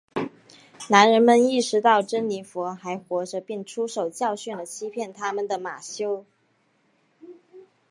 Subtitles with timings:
[0.89, 6.25] 男人们意识到珍妮佛还活着并出手教训了欺骗他们的马修。